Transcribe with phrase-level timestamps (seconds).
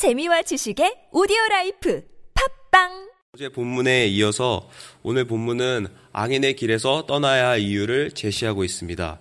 [0.00, 2.02] 재미와 지식의 오디오 라이프
[2.70, 4.70] 팟빵 어제 본문에 이어서
[5.02, 9.20] 오늘 본문은 악인의 길에서 떠나야 할 이유를 제시하고 있습니다.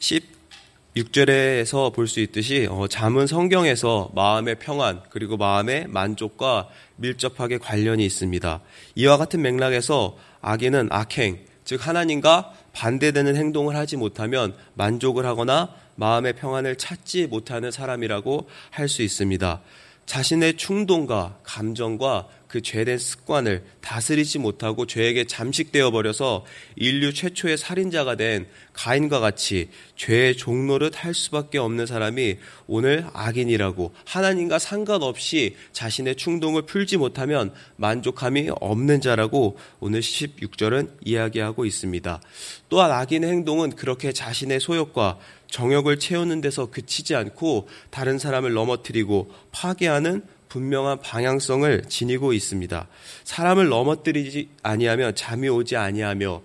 [0.00, 8.60] 16절에서 볼 수 있듯이 어, 잠은 성경에서 마음의 평안 그리고 마음의 만족과 밀접하게 관련이 있습니다.
[8.96, 16.76] 이와 같은 맥락에서 악인은 악행, 즉 하나님과 반대되는 행동을 하지 못하면 만족을 하거나 마음의 평안을
[16.76, 19.60] 찾지 못하는 사람이라고 할 수 있습니다.
[20.06, 26.44] 자신의 충동과 감정과 그 죄된 습관을 다스리지 못하고 죄에게 잠식되어 버려서
[26.76, 34.58] 인류 최초의 살인자가 된 가인과 같이 죄의 종노릇 할 수밖에 없는 사람이 오늘 악인이라고 하나님과
[34.58, 42.20] 상관없이 자신의 충동을 풀지 못하면 만족함이 없는 자라고 오늘 16절은 이야기하고 있습니다.
[42.68, 50.22] 또한 악인의 행동은 그렇게 자신의 소욕과 정욕을 채우는 데서 그치지 않고 다른 사람을 넘어뜨리고 파괴하는
[50.52, 52.86] 분명한 방향성을 지니고 있습니다.
[53.24, 56.42] 사람을 넘어뜨리지 아니하며 잠이 오지 아니하며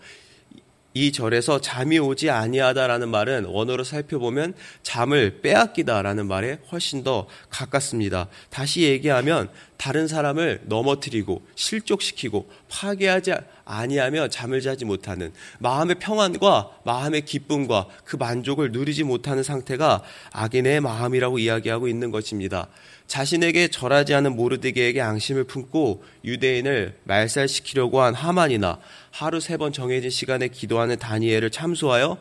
[0.94, 8.30] 이 절에서 잠이 오지 아니하다라는 말은 원어로 살펴보면 잠을 빼앗기다라는 말에 훨씬 더 가깝습니다.
[8.50, 13.34] 다시 얘기하면 다른 사람을 넘어뜨리고 실족시키고 파괴하지
[13.68, 20.02] 아니하며 잠을 자지 못하는 마음의 평안과 마음의 기쁨과 그 만족을 누리지 못하는 상태가
[20.32, 22.68] 악인의 마음이라고 이야기하고 있는 것입니다.
[23.08, 28.80] 자신에게 절하지 않은 모르드게에게 앙심을 품고 유대인을 말살시키려고 한 하만이나
[29.12, 32.18] 하루 세 번 정해진 시간에 기도하는 다니엘을 참소하여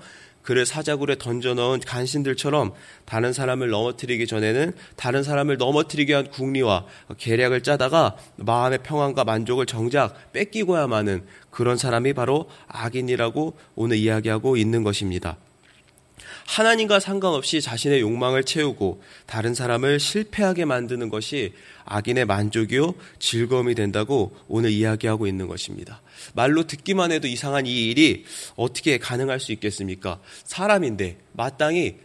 [0.47, 2.72] 그를 사자굴에 던져 넣은 간신들처럼
[3.05, 6.86] 다른 사람을 넘어뜨리기 전에는 다른 사람을 넘어뜨리게 한 궁리와
[7.19, 14.84] 계략을 짜다가 마음의 평안과 만족을 정작 뺏기고야 마는 그런 사람이 바로 악인이라고 오늘 이야기하고 있는
[14.84, 15.36] 것입니다.
[16.47, 21.53] 하나님과 상관없이 자신의 욕망을 채우고 다른 사람을 실패하게 만드는 것이
[21.84, 26.03] 악인의 만족이요 즐거움이 된다고 오늘 이야기하고 있는 것입니다.
[26.34, 30.20] 말로 듣기만 해도 이상한 이 일이 어떻게 가능할 수 있겠습니까?
[30.44, 31.97] 사람인데 마땅히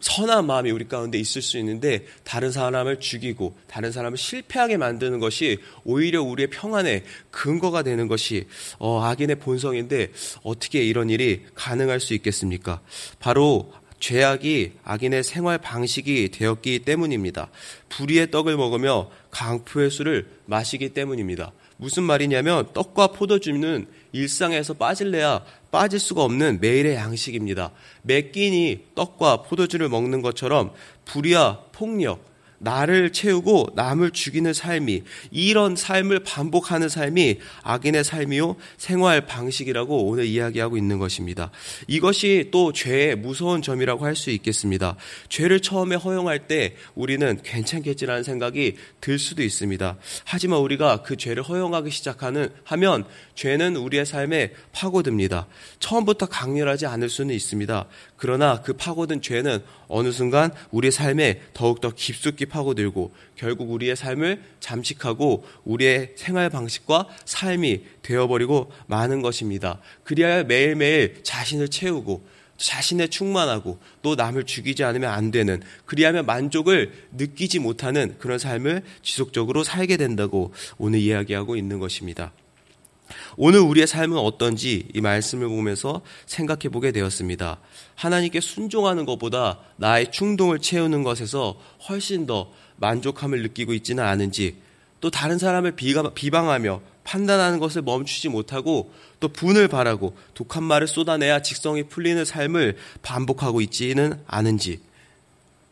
[0.00, 5.58] 선한 마음이 우리 가운데 있을 수 있는데 다른 사람을 죽이고 다른 사람을 실패하게 만드는 것이
[5.84, 8.46] 오히려 우리의 평안의 근거가 되는 것이
[8.78, 12.80] 어, 악인의 본성인데 어떻게 이런 일이 가능할 수 있겠습니까?
[13.18, 17.50] 바로 죄악이 악인의 생활 방식이 되었기 때문입니다.
[17.88, 21.52] 불의의 떡을 먹으며 강포의 술을 마시기 때문입니다.
[21.76, 27.72] 무슨 말이냐면 떡과 포도주는 일상에서 빠질래야 빠질 수가 없는 매일의 양식입니다.
[28.02, 30.72] 매 끼니 떡과 포도주를 먹는 것처럼
[31.04, 32.24] 불의와 폭력,
[32.58, 40.76] 나를 채우고 남을 죽이는 삶이 이런 삶을 반복하는 삶이 악인의 삶이요 생활 방식이라고 오늘 이야기하고
[40.76, 41.50] 있는 것입니다.
[41.86, 44.96] 이것이 또 죄의 무서운 점이라고 할 수 있겠습니다.
[45.30, 49.96] 죄를 처음에 허용할 때 우리는 괜찮겠지라는 생각이 들 수도 있습니다.
[50.24, 53.04] 하지만 우리가 그 죄를 허용하기 시작하는 하면
[53.34, 55.46] 죄는 우리의 삶에 파고듭니다.
[55.78, 57.86] 처음부터 강렬하지 않을 수는 있습니다.
[58.16, 65.44] 그러나 그 파고든 죄는 어느 순간 우리의 삶에 더욱더 깊숙이 파고들고 결국 우리의 삶을 잠식하고
[65.64, 69.80] 우리의 생활 방식과 삶이 되어버리고 마는 것입니다.
[70.04, 77.60] 그리하여 매일매일 자신을 채우고 자신에 충만하고 또 남을 죽이지 않으면 안 되는 그리하면 만족을 느끼지
[77.60, 82.32] 못하는 그런 삶을 지속적으로 살게 된다고 오늘 이야기하고 있는 것입니다.
[83.40, 87.60] 오늘 우리의 삶은 어떤지 이 말씀을 보면서 생각해 보게 되었습니다.
[87.94, 91.56] 하나님께 순종하는 것보다 나의 충동을 채우는 것에서
[91.88, 94.56] 훨씬 더 만족함을 느끼고 있지는 않은지
[95.00, 101.84] 또 다른 사람을 비방하며 판단하는 것을 멈추지 못하고 또 분을 바라고 독한 말을 쏟아내야 직성이
[101.84, 104.80] 풀리는 삶을 반복하고 있지는 않은지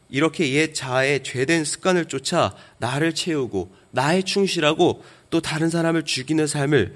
[0.09, 6.95] 이렇게 옛 자아의 죄된 습관을 쫓아 나를 채우고 나의 충실하고 또 다른 사람을 죽이는 삶을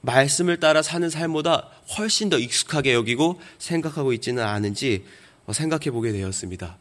[0.00, 5.04] 말씀을 따라 사는 삶보다 훨씬 더 익숙하게 여기고 생각하고 있지는 않은지
[5.50, 6.76] 생각해 보게 되었습니다.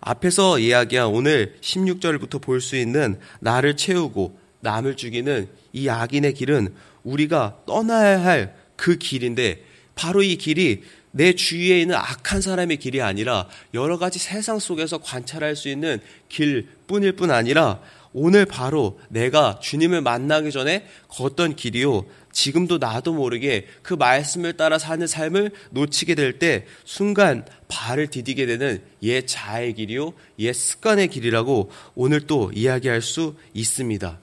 [0.00, 6.74] 앞에서 이야기한 오늘 16절부터 볼 수 있는 나를 채우고 남을 죽이는 이 악인의 길은
[7.04, 13.48] 우리가 떠나야 할 그 길인데 바로 이 길이 내 주위에 있는 악한 사람의 길이 아니라
[13.72, 15.98] 여러 가지 세상 속에서 관찰할 수 있는
[16.28, 17.80] 길 뿐일 뿐 아니라
[18.18, 22.06] 오늘 바로 내가 주님을 만나기 전에 걷던 길이요.
[22.32, 28.82] 지금도 나도 모르게 그 말씀을 따라 사는 삶을 놓치게 될 때 순간 발을 디디게 되는
[29.02, 30.14] 옛 자의 길이요.
[30.38, 34.18] 옛 습관의 길이라고 오늘 또 이야기할 수 있습니다.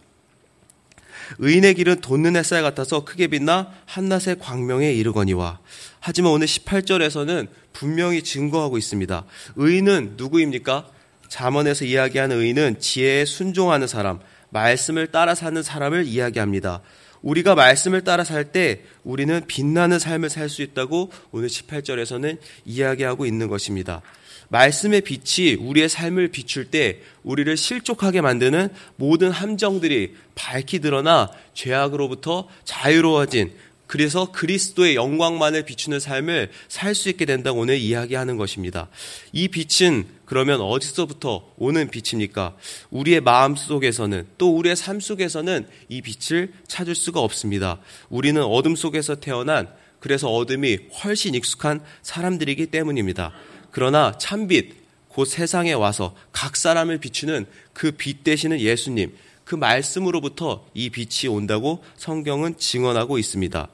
[1.38, 5.60] 의인의 길은 돋는 햇살 같아서 크게 빛나 한낮의 광명에 이르거니와.
[6.00, 9.24] 하지만 오늘 18절에서는 분명히 증거하고 있습니다.
[9.56, 10.93] 의인은 누구입니까?
[11.34, 14.20] 잠언에서 이야기하는 의인은 지혜에 순종하는 사람,
[14.52, 16.82] 말씀을 따라 사는 사람을 이야기합니다.
[17.24, 23.48] 우리가 말씀을 따라 살 때 우리는 빛나는 삶을 살 수 있다고 오늘 18절에서는 이야기하고 있는
[23.48, 24.04] 것입니다.
[24.50, 33.54] 말씀의 빛이 우리의 삶을 비출 때 우리를 실족하게 만드는 모든 함정들이 밝히 드러나 죄악으로부터 자유로워진
[33.88, 38.88] 그래서 그리스도의 영광만을 비추는 삶을 살 수 있게 된다고 오늘 이야기하는 것입니다.
[39.32, 42.56] 이 빛은 그러면 어디서부터 오는 빛입니까?
[42.90, 47.78] 우리의 마음 속에서는 또 우리의 삶 속에서는 이 빛을 찾을 수가 없습니다.
[48.10, 49.70] 우리는 어둠 속에서 태어난
[50.00, 53.32] 그래서 어둠이 훨씬 익숙한 사람들이기 때문입니다.
[53.70, 54.74] 그러나 참빛,
[55.08, 61.84] 곧 세상에 와서 각 사람을 비추는 그 빛 되시는 예수님, 그 말씀으로부터 이 빛이 온다고
[61.98, 63.68] 성경은 증언하고 있습니다.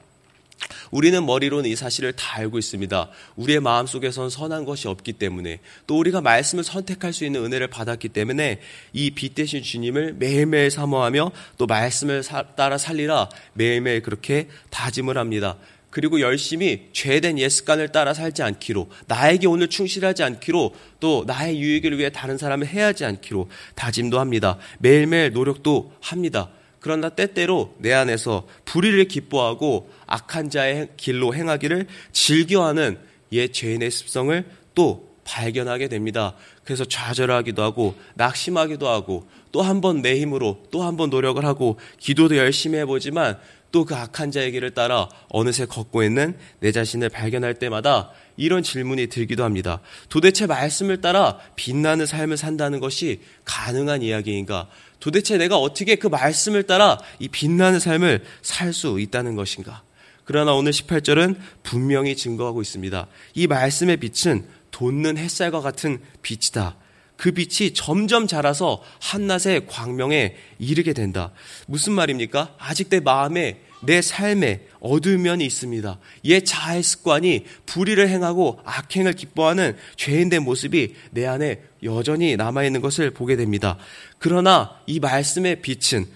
[0.90, 3.08] 우리는 머리로는 이 사실을 다 알고 있습니다.
[3.36, 8.08] 우리의 마음 속에선 선한 것이 없기 때문에 또 우리가 말씀을 선택할 수 있는 은혜를 받았기
[8.10, 8.60] 때문에
[8.92, 12.22] 이 빛 대신 주님을 매일매일 사모하며 또 말씀을
[12.56, 15.56] 따라 살리라 매일매일 그렇게 다짐을 합니다.
[15.90, 22.10] 그리고 열심히 죄된 예습관을 따라 살지 않기로 나에게 오늘 충실하지 않기로 또 나의 유익을 위해
[22.10, 24.56] 다른 사람을 해야지 않기로 다짐도 합니다.
[24.78, 26.50] 매일매일 노력도 합니다.
[26.80, 32.98] 그러나 때때로 내 안에서 불의를 기뻐하고 악한 자의 길로 행하기를 즐겨하는
[33.32, 34.44] 옛 죄인의 습성을
[34.74, 36.34] 또 발견하게 됩니다.
[36.64, 41.78] 그래서 좌절하기도 하고 낙심하기도 하고 또 한 번 내 힘으로 또 한 번 노력을 하고
[41.98, 43.38] 기도도 열심히 해보지만
[43.72, 49.06] 또 그 악한 자의 길을 따라 어느새 걷고 있는 내 자신을 발견할 때마다 이런 질문이
[49.06, 49.80] 들기도 합니다.
[50.08, 54.68] 도대체 말씀을 따라 빛나는 삶을 산다는 것이 가능한 이야기인가?
[55.00, 59.82] 도대체 내가 어떻게 그 말씀을 따라 이 빛나는 삶을 살 수 있다는 것인가?
[60.24, 63.06] 그러나 오늘 18절은 분명히 증거하고 있습니다.
[63.34, 66.76] 이 말씀의 빛은 돋는 햇살과 같은 빛이다.
[67.16, 71.32] 그 빛이 점점 자라서 한낮의 광명에 이르게 된다.
[71.66, 72.54] 무슨 말입니까?
[72.58, 75.98] 아직 내 마음에 내 삶에 어두운 면이 있습니다.
[76.24, 83.36] 옛 자아의 습관이 불의를 행하고 악행을 기뻐하는 죄인된 모습이 내 안에 여전히 남아있는 것을 보게
[83.36, 83.78] 됩니다.
[84.18, 86.06] 그러나 이 말씀의 빛은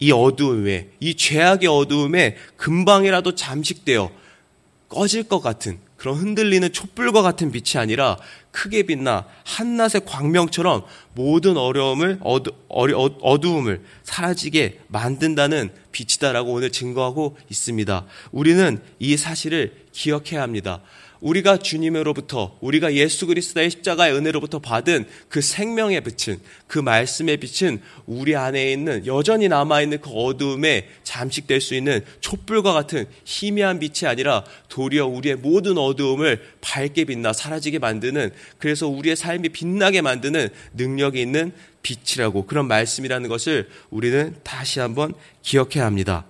[0.00, 4.10] 이 어두움에, 이 죄악의 어두움에 금방이라도 잠식되어
[4.88, 8.18] 꺼질 것 같은 그런 흔들리는 촛불과 같은 빛이 아니라
[8.50, 10.84] 크게 빛나 한낮의 광명처럼
[11.14, 18.04] 모든 어려움을 어두, 어두움을 사라지게 만든다는 빛이다라고 오늘 증거하고 있습니다.
[18.32, 20.82] 우리는 이 사실을 기억해야 합니다.
[21.24, 28.36] 우리가 주님으로부터 우리가 예수 그리스도의 십자가의 은혜로부터 받은 그 생명의 빛은 그 말씀의 빛은 우리
[28.36, 34.44] 안에 있는 여전히 남아 있는 그 어두움에 잠식될 수 있는 촛불과 같은 희미한 빛이 아니라
[34.68, 41.52] 도리어 우리의 모든 어두움을 밝게 빛나 사라지게 만드는 그래서 우리의 삶이 빛나게 만드는 능력이 있는
[41.82, 46.26] 빛이라고 그런 말씀이라는 것을 우리는 다시 한번 기억해야 합니다.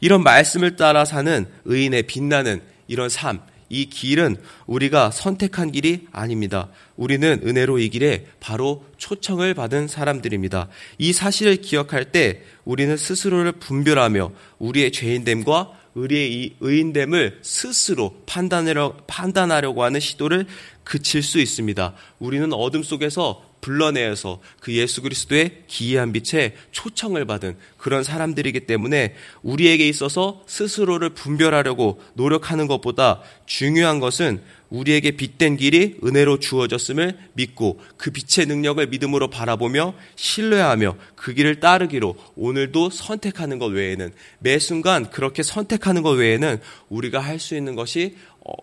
[0.00, 4.36] 이런 말씀을 따라 사는 의인의 빛나는 이런 삶, 이 길은
[4.66, 6.68] 우리가 선택한 길이 아닙니다.
[6.96, 10.68] 우리는 은혜로 이 길에 바로 초청을 받은 사람들입니다.
[10.98, 19.98] 이 사실을 기억할 때 우리는 스스로를 분별하며 우리의 죄인됨과 의리의 의인됨을 스스로 판단하려, 판단하려고 하는
[19.98, 20.46] 시도를
[20.84, 21.94] 그칠 수 있습니다.
[22.18, 29.88] 우리는 어둠 속에서 불러내어서 그 예수 그리스도의 기이한 빛에 초청을 받은 그런 사람들이기 때문에 우리에게
[29.88, 38.46] 있어서 스스로를 분별하려고 노력하는 것보다 중요한 것은 우리에게 빛된 길이 은혜로 주어졌음을 믿고 그 빛의
[38.46, 46.02] 능력을 믿음으로 바라보며 신뢰하며 그 길을 따르기로 오늘도 선택하는 것 외에는 매 순간 그렇게 선택하는
[46.02, 48.16] 것 외에는 우리가 할 수 있는 것이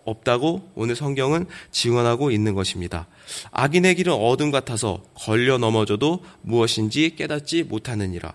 [0.04, 3.06] 없다고 오늘 성경은 증언하고 있는 것입니다.
[3.50, 8.34] 악인의 길은 어둠 같아서 걸려 넘어져도 무엇인지 깨닫지 못하느니라.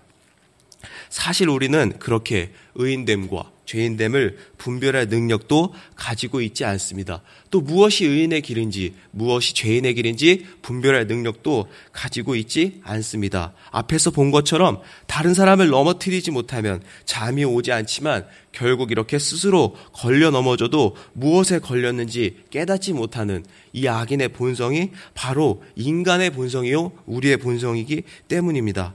[1.08, 7.22] 사실 우리는 그렇게 의인됨과 죄인됨을 분별할 능력도 가지고 있지 않습니다.
[7.50, 13.52] 또 무엇이 의인의 길인지 무엇이 죄인의 길인지 분별할 능력도 가지고 있지 않습니다.
[13.70, 20.96] 앞에서 본 것처럼 다른 사람을 넘어뜨리지 못하면 잠이 오지 않지만 결국 이렇게 스스로 걸려 넘어져도
[21.12, 28.94] 무엇에 걸렸는지 깨닫지 못하는 이 악인의 본성이 바로 인간의 본성이요 우리의 본성이기 때문입니다.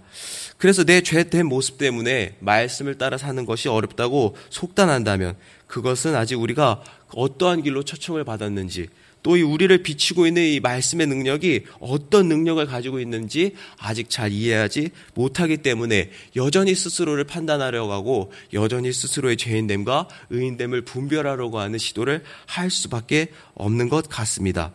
[0.58, 5.36] 그래서 내 죄된 모습 때문에 말씀을 따라 사는 것이 어렵다고 속단한다면
[5.68, 8.88] 그것은 아직 우리가 어떠한 길로 초청을 받았는지
[9.26, 14.92] 또 이 우리를 비치고 있는 이 말씀의 능력이 어떤 능력을 가지고 있는지 아직 잘 이해하지
[15.16, 23.30] 못하기 때문에 여전히 스스로를 판단하려고 하고 여전히 스스로의 죄인됨과 의인됨을 분별하려고 하는 시도를 할 수밖에
[23.56, 24.74] 없는 것 같습니다.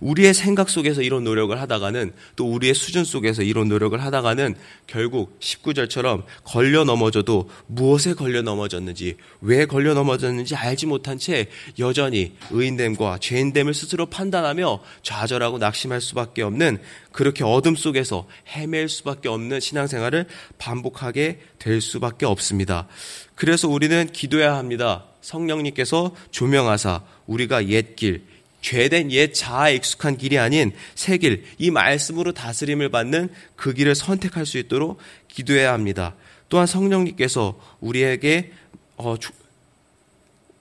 [0.00, 4.54] 우리의 생각 속에서 이런 노력을 하다가는 또 우리의 수준 속에서 이런 노력을 하다가는
[4.86, 11.46] 결국 19절처럼 걸려 넘어져도 무엇에 걸려 넘어졌는지 왜 걸려 넘어졌는지 알지 못한 채
[11.78, 16.78] 여전히 의인됨과 죄인됨을 스스로 판단하며 좌절하고 낙심할 수밖에 없는
[17.12, 20.26] 그렇게 어둠 속에서 헤맬 수밖에 없는 신앙생활을
[20.58, 22.86] 반복하게 될 수밖에 없습니다.
[23.34, 25.04] 그래서 우리는 기도해야 합니다.
[25.20, 28.22] 성령님께서 조명하사 우리가 옛길
[28.60, 34.46] 죄된 옛 자아에 익숙한 길이 아닌 새 길, 이 말씀으로 다스림을 받는 그 길을 선택할
[34.46, 34.98] 수 있도록
[35.28, 36.14] 기도해야 합니다.
[36.48, 38.52] 또한 성령님께서 우리에게
[38.96, 39.30] 어, 주,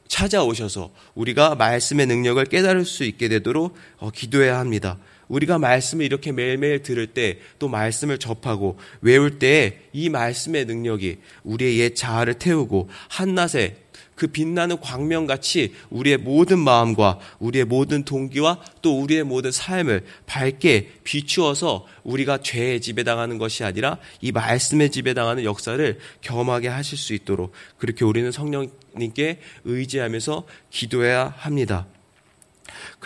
[0.08, 4.98] 찾아오셔서 우리가 말씀의 능력을 깨달을 수 있게 되도록 어, 기도해야 합니다.
[5.28, 11.80] 우리가 말씀을 이렇게 매일매일 들을 때 또 말씀을 접하고 외울 때 이 말씀의 능력이 우리의
[11.80, 13.78] 옛 자아를 태우고 한낮에
[14.16, 21.88] 그 빛나는 광명같이 우리의 모든 마음과 우리의 모든 동기와 또 우리의 모든 삶을 밝게 비추어서
[22.04, 28.32] 우리가 죄의 지배당하는 것이 아니라 이 말씀의 지배당하는 역사를 경험하게 하실 수 있도록 그렇게 우리는
[28.32, 31.88] 성령님께 의지하면서 기도해야 합니다.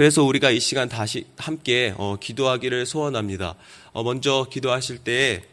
[0.01, 3.53] 그래서 우리가 이 시간 다시 함께 어, 기도하기를 소원합니다.
[3.91, 5.43] 어, 먼저 기도하실 때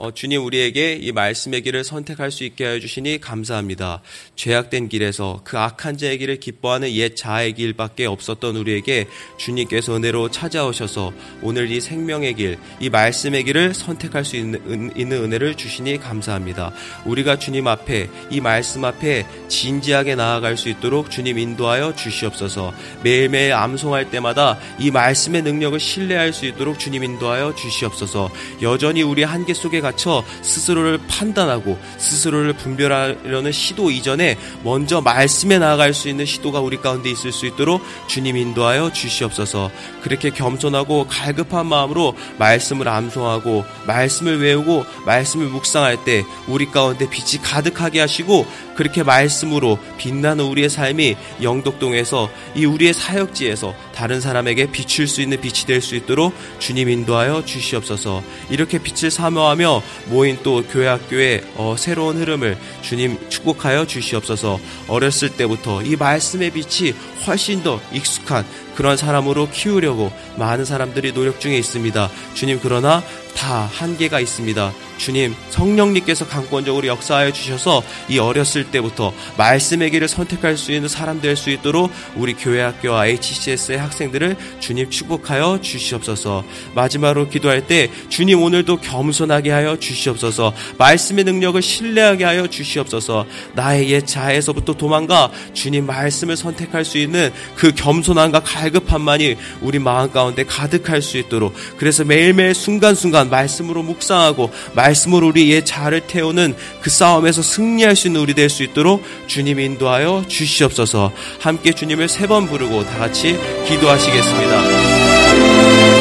[0.00, 4.00] 어, 주님 우리에게 이 말씀의 길을 선택할 수 있게 해 주시니 감사합니다.
[4.34, 11.12] 죄악된 길에서 그 악한 자의 길을 기뻐하는 옛 자의 길밖에 없었던 우리에게 주님께서 은혜로 찾아오셔서
[11.42, 16.72] 오늘 이 생명의 길, 이 말씀의 길을 선택할 수 있는, 은, 있는 은혜를 주시니 감사합니다.
[17.04, 22.72] 우리가 주님 앞에 이 말씀 앞에 진지하게 나아갈 수 있도록 주님 인도하여 주시옵소서.
[23.02, 28.30] 매일매일 암송할 때마다 이 말씀의 능력을 신뢰할 수 있도록 주님 인도하여 주시옵소서.
[28.62, 36.08] 여전히 우리 한계 속에 갇혀 스스로를 판단하고 스스로를 분별하려는 시도 이전에 먼저 말씀에 나아갈 수
[36.08, 39.70] 있는 시도가 우리 가운데 있을 수 있도록 주님 인도하여 주시옵소서.
[40.02, 48.00] 그렇게 겸손하고 갈급한 마음으로 말씀을 암송하고 말씀을 외우고 말씀을 묵상할 때 우리 가운데 빛이 가득하게
[48.00, 48.46] 하시고
[48.80, 55.66] 그렇게 말씀으로 빛나는 우리의 삶이 영덕동에서 이 우리의 사역지에서 다른 사람에게 비출 수 있는 빛이
[55.66, 58.22] 될 수 있도록 주님 인도하여 주시옵소서.
[58.48, 64.58] 이렇게 빛을 사모하며 모인 또 교회 학교의 어, 새로운 흐름을 주님 축복하여 주시옵소서.
[64.88, 66.94] 어렸을 때부터 이 말씀의 빛이
[67.26, 68.46] 훨씬 더 익숙한
[68.80, 72.08] 그런 사람으로 키우려고 많은 사람들이 노력 중에 있습니다.
[72.32, 73.02] 주님 그러나
[73.36, 74.72] 다 한계가 있습니다.
[74.96, 81.36] 주님 성령님께서 강권적으로 역사하여 주셔서 이 어렸을 때부터 말씀의 길을 선택할 수 있는 사람 될
[81.36, 86.44] 수 있도록 우리 교회 학교와 HCS의 학생들을 주님 축복하여 주시옵소서.
[86.74, 90.54] 마지막으로 기도할 때 주님 오늘도 겸손하게 하여 주시옵소서.
[90.78, 93.26] 말씀의 능력을 신뢰하게 하여 주시옵소서.
[93.54, 100.10] 나의 옛 자에서부터 도망가 주님 말씀을 선택할 수 있는 그 겸손함과 갈 급함만이 우리 마음
[100.10, 107.42] 가운데 가득할 수 있도록 그래서 매일매일 순간순간 말씀으로 묵상하고 말씀으로 우리의 자를 태우는 그 싸움에서
[107.42, 112.84] 승리할 수 있는 우리 될 수 있도록 주님 인도하여 주시옵소서 함께 주님을 세 번 부르고
[112.84, 113.36] 다 같이
[113.66, 115.99] 기도하시겠습니다.